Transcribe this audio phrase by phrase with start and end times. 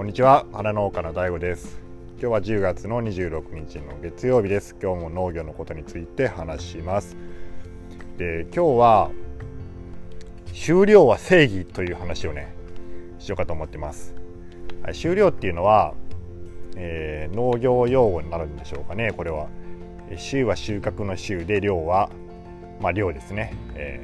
[0.00, 0.46] こんにちは。
[0.50, 1.78] 花農家の DAIGO です。
[2.18, 4.74] 今日は10月の26日の月曜日です。
[4.82, 7.18] 今日も農業のことについて話します。
[8.16, 9.10] で今日は
[10.54, 12.54] 終了は正義という話をね
[13.18, 14.14] しようかと思ってます。
[14.82, 15.92] はい、終了っていうのは、
[16.76, 19.12] えー、農業用語になるんでしょうかね。
[19.14, 19.48] これは
[20.16, 22.08] 収は収穫の収で量は
[22.80, 24.00] まあ量ですね、え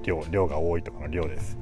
[0.00, 1.58] ー、量量が多いとかの量です、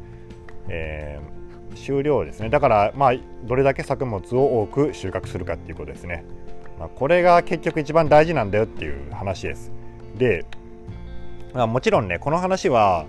[0.69, 1.46] えー
[1.77, 2.49] 収量ですね。
[2.49, 6.25] だからまあどれだけ作物を多く収穫するかっていうことですね、
[6.79, 9.73] まあ、これが結局一番大事なんだよっていう話です。
[10.17, 10.45] で、
[11.55, 13.07] まあ、もちろんねこの話は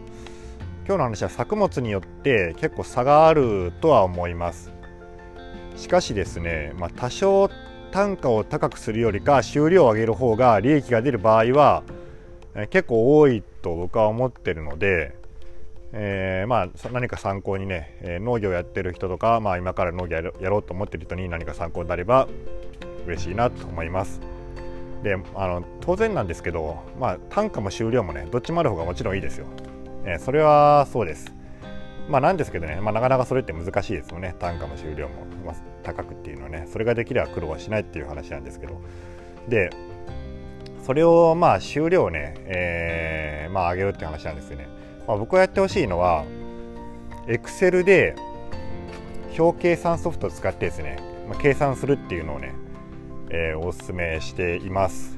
[0.85, 4.71] 今日の話は作物によって結構差があるとは思います。
[5.75, 7.49] しかしですね、まあ、多少
[7.91, 11.83] 単価を高くするよりか収量を上げる方が利益が出る場合は
[12.69, 15.16] 結構多いと僕は思ってるので
[15.99, 22.27] えー、まあ、何か参考にね、え、農業やってる人とか、まあ、今から農業やろうと思ってる人に何か参考になれば
[23.07, 24.21] 嬉しいなと思います。
[25.01, 29.47] であの当然なんですけど、まあ、単価も収量もねどっちもある方がもちろんいいですよ。
[30.05, 31.33] えー、それはそうです。
[32.07, 35.25] まあなんですけどね、まあ、なかなかそれって難しいですよね単価も収量も、
[35.83, 38.81] 高くっていうのはねそれができれば苦労はしないっていう話なんですけど
[39.47, 39.69] で
[40.85, 44.67] それをまあ収量をね、えー、まあ上げるって話なんですよね。
[45.07, 46.25] まあ、僕がやってほしいのは
[47.27, 48.15] Excel で
[49.37, 50.97] 表計算ソフトを使ってですね、
[51.29, 52.53] まあ、計算するっていうのをね、
[53.29, 55.17] えー、おすすめしています。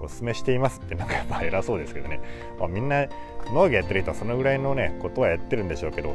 [0.00, 2.20] おすすめしていますってなんかやっぱ偉そうですけどね、
[2.58, 3.06] まあ、みんな
[3.52, 6.14] 農業やってる人はそのぐらいのねことはやってるんでしょうけど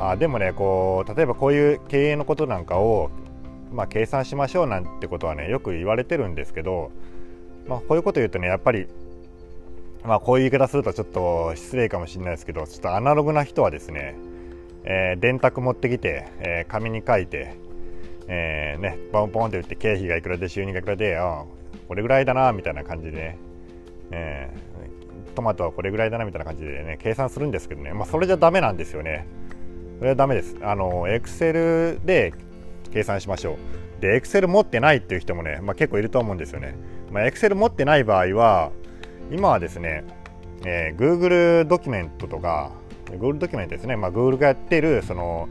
[0.00, 3.10] あでもねこう例えばこういう経営のことなんかを、
[3.72, 6.90] まあ、計算しましょうなんてことはねよく言われてるんですけど、
[7.68, 8.88] まあ、こういうこと言うとねやっぱり
[10.04, 14.16] まあこういう言い方するとちょっと失礼かもしれないですけどちょっとアナログな人はですね、
[14.84, 17.54] えー、電卓持ってきて、えー、紙に書いて、
[18.28, 21.44] えー、ねポンポンって打って経費がいくらで収入がいくらであ
[21.88, 23.38] これぐらいだなみたいな感じでね、
[24.10, 27.92] えー、トマトはこれぐらいだなみたいな感じでね計算するんですけどね。
[27.92, 29.26] まあそれじゃダメなんですよね。
[29.98, 30.56] それはダメです。
[30.62, 32.32] あのエクセルで
[32.92, 33.58] 計算しましょ
[33.98, 34.00] う。
[34.00, 36.74] でエクセル持ってないっていう人もね、まあ、結構いると思うんですよね。
[37.12, 38.72] まあ、エクセル持ってない場合は
[39.30, 40.04] 今はですね、
[40.64, 42.72] えー、Google ドキュメントとか
[43.06, 45.48] Google ドキュメントですね、まあ、Google がやっているその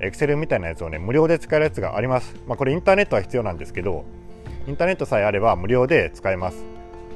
[0.00, 4.04] Excel みたいなやつをね無料で使えるやつがあります、まあ、これインターネットは必要なんですけど
[4.66, 6.64] インターネットさえあれば無料で使えます。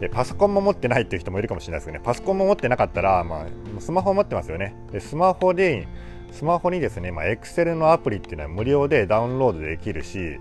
[0.00, 2.04] でパソコンも持ってないっていう人もいるかもしれないですけどね。
[2.04, 4.74] パソコンも持ってなかったら、まあ、スマホ持ってますよね。
[4.90, 5.86] でスマホで
[6.32, 10.40] スマホにですね、まあ、Excel のアプリっていうのは無料でダウンロードできるし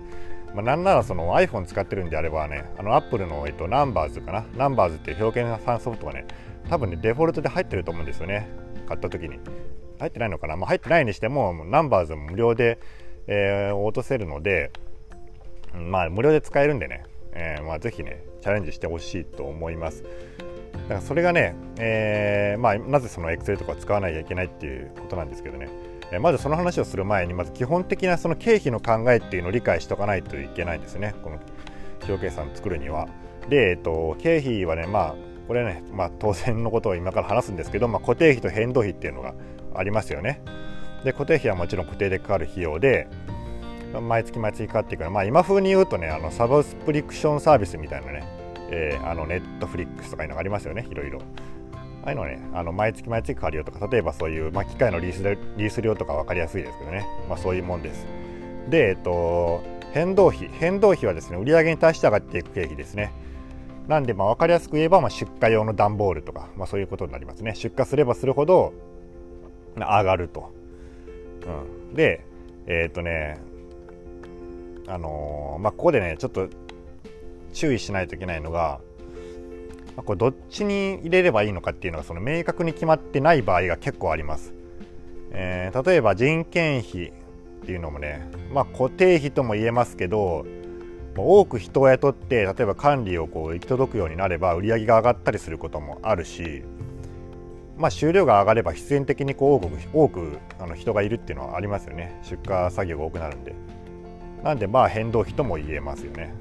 [0.54, 6.26] まあ、なんならその iPhone 使ってるんであればね、あの Apple の、えっと、ナンバーズかな、ナンバーズっていう表現算ソフトがね、
[6.70, 8.48] 多分ね、デフォルトで入ってると思うんですよね、
[8.86, 9.38] 買った時に。
[9.98, 12.78] 入ってないのかな、まあ、入ってないにしても、ナンバーズも無料で、
[13.26, 14.70] えー、落とせるので、
[15.72, 20.02] まあ、無料で使えるんでね、えー、まあ、ぜひね、チャレンジしてほしいと思います。
[20.02, 20.08] だ
[20.88, 25.68] からそれがね、えー、まあ、なぜその Excel とか使わなきゃいけないっていうことなんですけどね、
[26.18, 31.38] まずその話をする前にまず基本的なその経費の考えっていうのを理解しておかないといけないんですねこの
[32.08, 33.08] 表計算を作るには。
[33.48, 35.14] で、えっと、経費はねまあ
[35.46, 39.34] これね、まあ、当然のことを今から話すんですけど、まあ、固定費と変動費っていうのが
[39.74, 40.40] ありますよね。
[41.04, 43.08] で固定費はもちろん固定でかかる費用で
[44.00, 48.24] 毎月毎月かかっていくのまあ今風に言うとねあのサブスプリクションサービスみたいなね、
[48.70, 51.20] えー、あのネットフリックスとかいうのがありますよねいろいろ。
[52.04, 55.22] ああいうのね、あの毎月毎月変わるよとか、例えばそういう、まあ、機械のリース
[55.56, 58.06] リース料とか分かりやすいですけどね、まあ、そういうもんです。
[58.68, 59.62] で、えっと、
[59.94, 63.10] 変動費、変動費はですね、売上に対して上がっていく経費ですね。
[63.88, 67.54] なんで、まあ、分かりやすく言えば、まあ、出荷用の段ボールとか、まあ、そういうことになりますね。
[67.54, 68.74] 出荷すればするほど
[69.76, 70.52] 上がると。
[71.90, 72.26] うん、で、
[72.66, 73.38] えー、っとね、
[74.88, 76.48] あのー、まあ、ここでね、ちょっと
[77.54, 78.80] 注意しないといけないのが、
[79.96, 84.52] まあ、これどっちに入れればいいのかっていうのがその明確に決まってない場合が結構あります。
[85.30, 90.46] えー、例えば人件費っていうのもね、まあ、固定費とも言えますけど
[91.16, 96.62] 多く人を雇って例えば管理をこう行き届くようになれば売り上げが上がったりすることもあるし、
[97.76, 103.54] まあ、収量が上がれば必然的にこう多く多くあの人がいるっていうのはありますよね出荷作業が多くなるんで。
[104.44, 106.34] なんでまあ変動費とも言えますよね。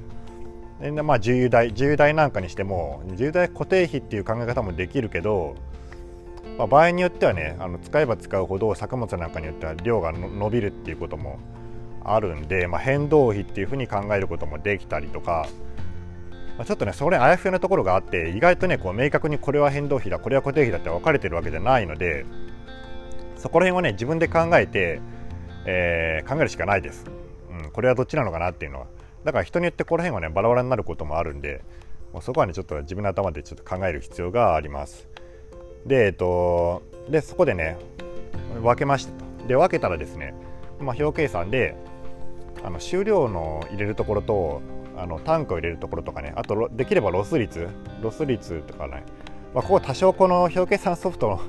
[0.80, 5.56] でまあ重油代重油代なんかにしても重油代固定費っていう考え方もできるけど、
[6.58, 11.40] まあ、場合によってはねあの使えば使うほど作物なんかによっては量が伸びるっていうことも
[12.04, 15.48] あるんで、まあ、変動費っていうふうに考えることもできたりとか、
[16.58, 22.26] まあ、ちょっとねそれあやふやなところがあって意外とねこう明確にこれは変動費だこれは固定費だって分かれてるわけじゃないので
[23.38, 25.02] そこら辺はね自分で考えて、
[25.66, 27.06] えー、考えるしかないです。
[27.64, 28.88] うん、これはどっちなのかなっていうのは
[29.24, 31.64] だから人によってこの辺はねバラバラになることもあるんで
[32.12, 35.08] もうそこはねちょっと自分の頭でちょっと考える必要があります。
[35.86, 37.78] でえっとでそこでね
[38.62, 39.48] 分けましたと。
[39.48, 40.34] で分けたらですね、
[40.80, 41.76] まあ、表計算で
[42.64, 44.62] あの収量の入れるところと
[44.96, 47.68] あの単価を入れるところとかねあとできればロス率。
[48.02, 49.04] ロス率とかね、
[49.54, 51.42] まあ、ここ多少この表計算ソフトの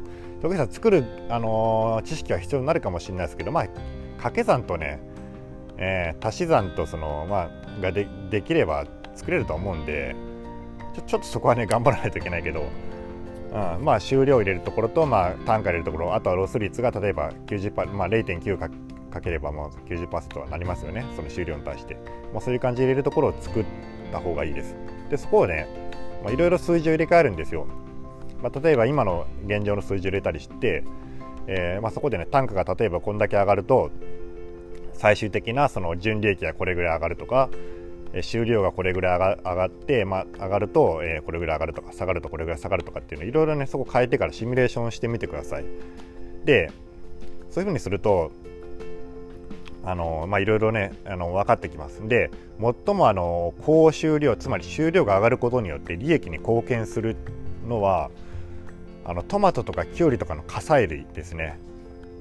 [0.43, 3.65] 表計算作る、あのー、知識は必要になるかもしれないですけどまあ
[4.17, 5.01] 掛け算とね、
[5.79, 10.15] えー、足し算とそのまあがでできれば作れると思うんで
[10.95, 12.63] ちょちょっとそこはね頑張らないといけないけど、
[13.53, 18.71] うん、まあ終了入れるところと、まあ、単価入れるところあとはロス率が例えば90%、まあ、0.9か
[19.11, 21.95] かければもう90%はなりますよねその終了に対して、
[22.33, 23.65] まあ、そういう感じで入れるところを作っ
[24.11, 24.75] た方がいいです。
[25.09, 25.69] でそこをね
[26.33, 27.67] いろいろ数字を入れ替えるんですよ、
[28.43, 30.83] まあ、例えば今の現状の数字を入れたりして、
[31.47, 33.91] えー、まあ、そこでね単価が例えばこんだけ上がると
[34.95, 37.51] 最終的なその純利益がこれぐらい上がるとか
[38.23, 45.65] 収量がこれぐらい上がって、まあ、上がると、え、これぐらい上がるとか下がるとこれぐらい下がるとかっていうのいろいろねそこ変えてからシミュレーションしてみてください。
[46.45, 46.71] で
[47.51, 48.31] そういうふうにすると
[49.85, 52.07] あのまあいろいろねあの分かってきます。
[52.07, 52.31] で
[52.87, 57.17] 最もあの高収量つまり収量が上がることによって利益に貢献する
[57.69, 58.11] のは
[59.05, 61.59] あのトマトとかキュウリとかの火砕類ですね。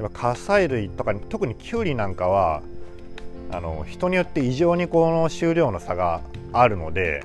[0.07, 2.61] っぱ火砕類とか特にキュウリなんかは
[3.51, 7.23] あの人によって異常にこの収量の差があるので、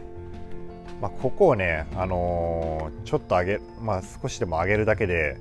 [1.01, 5.39] まあ、ここをね、あのー、ちょっと上げ、まあ、少しでも上げるだけで、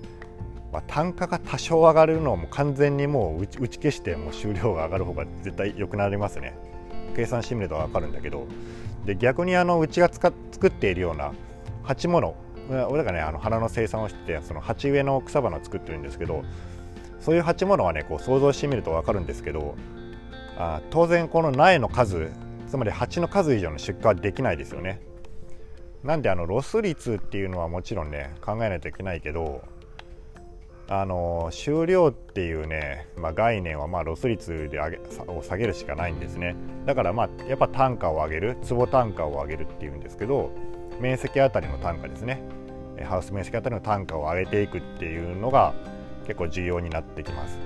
[0.72, 6.58] まあ、単価が多少上がるのをも完全にもう打ち打ち消してもう収量が上がる方が絶対良くなりますね。
[7.16, 8.48] 計算してみると分かるんだけど。
[9.06, 10.34] で逆にあのうちが作
[10.68, 11.32] っているような
[11.84, 12.36] 鉢物。
[12.90, 16.44] 俺がねあの花の生産をしてその鉢植えの草花を作ってるんですけど
[17.28, 19.76] そういう鉢物はねこう想像してみると分かるんですけど
[20.58, 22.32] あ当然この苗の数
[22.70, 25.02] つまり鉢の数以上の出荷はできないですよね。
[26.06, 29.62] なんであのロス率っていうのはもちろんね考えないといけないけど
[30.88, 36.56] あの収量っていうね、まあ、概念はまあロス率で上げを下げるしかないんですね。
[36.86, 40.52] だからまあやっぱ単価を上げる坪単価を上げるっていうんですけど
[41.02, 42.42] 面積あたりの単価ですね。
[43.04, 45.74] ハウス面積あたりの単価を上げていくっていうのが
[46.28, 47.58] 結構重要になってきます。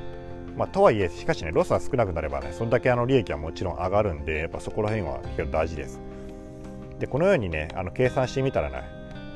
[0.55, 5.99] まあ、とはいえしかしねロスが少なくなればねそんだけあの利益はもちろん上がるんでやっぱそこら辺は結構大事です。
[6.99, 8.83] でこのようにねあの計算してみたらね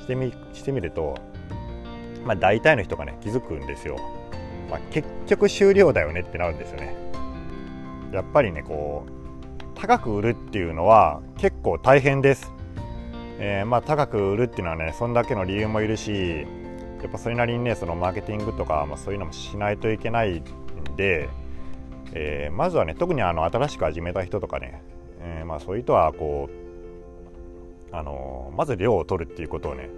[0.02, 1.16] してみしてみると
[2.26, 3.98] まあ大体の人がね気づくんですよ、
[4.70, 6.96] まあ、結局終了だよねってなるんですよね。
[8.12, 9.16] やっぱりねこう
[9.74, 12.52] 高く売るっていうのは結構大変です、
[13.40, 16.46] えー、まあ高く売るっていうのはねそんだけの理由もいるし
[17.06, 20.44] やっぱそれなりにねそのマーケティングとか、まあ、そういうのもしないといけないん
[20.98, 21.30] で、
[22.14, 24.82] えー、まずはね特にあの新しく始めた人とかね、
[25.20, 26.50] えー、まあ、そういう人はこ
[27.92, 29.92] う、あのまず量を取るっていうことをね、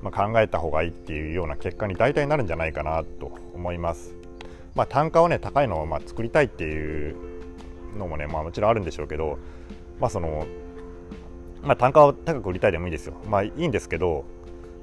[0.00, 4.14] まあ、考えた方がいいっていうような結果に大体なるんじゃないかなと思います。
[4.76, 7.16] まあ、単価をね高いのをま作りたいっていう
[7.98, 9.38] のもね、まあ、もちろんあるんでしょうけど、
[9.98, 10.46] まあその
[11.64, 13.14] まあ、単価を高く売りたいでもいいですよ。
[13.28, 14.24] まあいいんですけど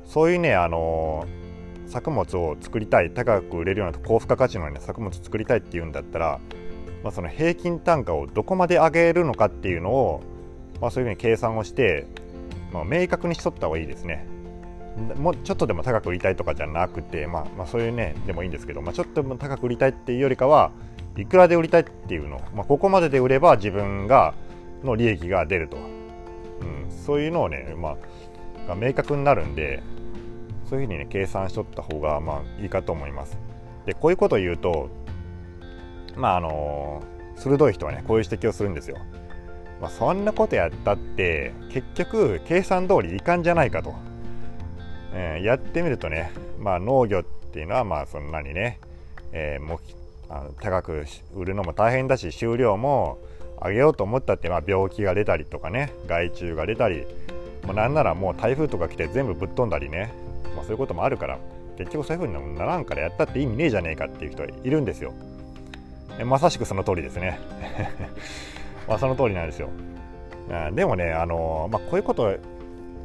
[0.03, 1.50] そういうねあのー
[1.91, 6.39] 作物を作りたい高く売れるような高付加価値の、ね、作物を作りたいっていうんだったら、
[7.03, 10.23] まあ、その平均単価をどこまで上げるのかっていうのを、
[10.79, 12.07] まあ、そういうふうに計算をして、
[12.71, 14.25] まあ、明確にしとった方がいいですね。
[15.17, 20.71] もうちょっとでも高く売りたいとかじゃなくて、まあ、まあそういうねでもいいんですけど、まあ、ちょっとでも高く売りたいっていうよりかは
[21.17, 24.33] いくらで売りたいっていうの、まあ、ここまでで売れば自分が
[24.83, 27.95] の利益が出ると、うん、そういうのをね、ま
[28.67, 29.81] あ、が明確になるんで
[30.71, 33.37] そういうふうにね計算しとった方がまあいいかと思います。
[33.85, 34.89] でこういうことを言うと
[36.15, 37.03] まああの
[37.35, 38.97] 鋭い人はねこういう指摘をするんですよ。
[39.81, 43.95] まあ、そんなことやったって結局計算通りいかんじゃないかと、
[45.11, 48.79] えー、やってみるとね、まあ、農業っていうのはまあそんなにね、
[49.33, 49.79] えー、も
[50.29, 53.17] あの高く売るのも大変だし収量も
[53.59, 57.05] 上げようと思ったって、まあ、病気が出たりとかね害虫が出たり
[57.65, 60.20] もうなんならもう台風とか来て全部ぶっ飛んだりね
[60.55, 61.39] まあ、そういうこともあるから
[61.77, 65.13] 結局そういう風にならんからやったって意味ねえじゃねえかっていう人いるんですよ。
[66.25, 67.39] まさしくその通りですね。
[68.87, 69.69] まあその通りなんですよ。
[70.73, 72.35] でもねあの、まあ、こういうこと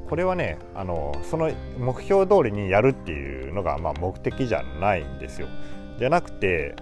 [0.09, 5.49] これはねあのその目標通りにやるっていうのがまあ目的じゃないんですよ。
[5.99, 6.75] じゃなくて、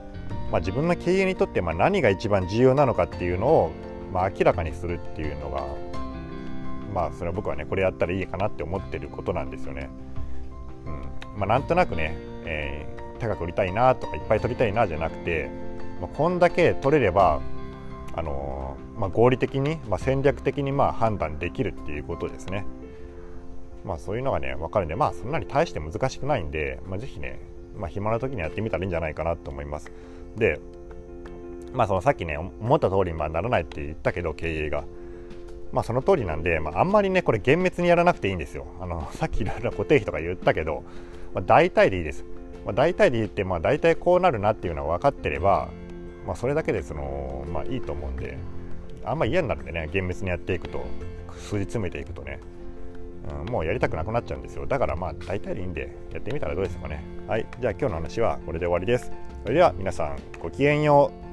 [0.50, 3.70] まあ、自分の経営にとってまあ何が一番重要なのかっていうのを
[4.12, 5.64] まあ明らかにするっていうのが
[6.92, 9.88] まあそれは僕はねこれやったらいいかなって思ってることなんですよね。
[11.36, 15.50] まあ、なんとなくね、えー、高く売りたいなとかいっぱい取りたいなじゃなくて、
[16.00, 17.40] まあ、こんだけ取れれば
[18.16, 22.64] あのまあ、合理的に、まあ、戦略的にまあ判断できるっていうことですね。
[23.84, 27.40] まあそういうのがね分かるんでまあそんなに大して難しくないんで、まあ、ぜひね、
[27.76, 29.90] まあ、暇な時にやってみたらいいんじゃないかなと思います。
[30.36, 30.60] で
[31.72, 34.84] まあそのさっきね思った通りにまあならないって言ったけど経営が。
[35.72, 38.64] まあその通りなんで、まあ、あんまりねこれ厳密にやらなくていいんですよ。
[38.80, 40.84] あのさっきいろいろ固定費とか言ったけど、
[41.34, 42.24] まあ、大体でいいです。
[42.64, 45.68] まあ、大体で言って、まあ、大体こうなるなっていうのは分かってれば、
[46.26, 48.38] まあ、それだけでその、まあ、いいと思うんで
[49.04, 50.84] あんま嫌になるんでね厳密にやっていくと。
[51.44, 52.40] 数字詰めていくとね、
[53.44, 54.66] うん、もうやりたくなくなっちゃうんですよ。
[54.66, 57.04] だからまあ大体でいいんでやってみたらどうですかね。
[57.26, 57.46] はい。
[57.60, 59.12] じゃあ今日の話はこれで終わりです。
[59.42, 61.23] それでは皆さんごきげんよう。